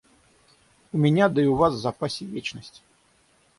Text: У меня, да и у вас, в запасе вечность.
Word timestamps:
У 0.93 0.97
меня, 0.97 1.29
да 1.29 1.43
и 1.43 1.45
у 1.45 1.53
вас, 1.53 1.75
в 1.75 1.77
запасе 1.77 2.25
вечность. 2.25 2.81